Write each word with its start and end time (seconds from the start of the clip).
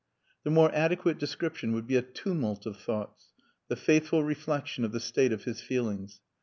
The 0.43 0.49
more 0.49 0.73
adequate 0.73 1.19
description 1.19 1.73
would 1.73 1.85
be 1.85 1.95
a 1.95 2.01
tumult 2.01 2.65
of 2.65 2.75
thoughts 2.75 3.33
the 3.67 3.75
faithful 3.75 4.23
reflection 4.23 4.83
of 4.83 4.93
the 4.93 4.99
state 4.99 5.31
of 5.31 5.43
his 5.43 5.61
feelings. 5.61 6.21